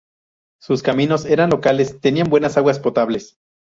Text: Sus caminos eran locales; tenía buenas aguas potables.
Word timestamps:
Sus 0.59 0.81
caminos 0.81 1.25
eran 1.25 1.51
locales; 1.51 1.99
tenía 2.01 2.23
buenas 2.23 2.57
aguas 2.57 2.79
potables. 2.79 3.37